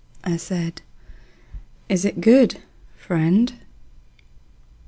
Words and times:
I 0.23 0.35
said, 0.37 0.81
"Is 1.87 2.05
it 2.05 2.21
good, 2.21 2.59
friend?" 2.97 3.53